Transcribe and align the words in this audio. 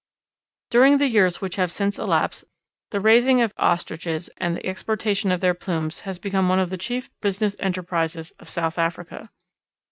During 0.71 0.97
the 0.97 1.05
years 1.05 1.41
which 1.41 1.57
have 1.57 1.71
since 1.71 1.99
elapsed, 1.99 2.45
the 2.89 2.99
raising 2.99 3.39
of 3.39 3.53
Ostriches 3.59 4.31
and 4.37 4.55
the 4.57 4.65
exportation 4.65 5.31
of 5.31 5.41
their 5.41 5.53
plumes 5.53 5.99
has 6.09 6.17
become 6.17 6.49
one 6.49 6.57
of 6.59 6.71
the 6.71 6.75
chief 6.79 7.11
business 7.21 7.55
enterprises 7.59 8.31
of 8.39 8.49
South 8.49 8.79
Africa. 8.79 9.29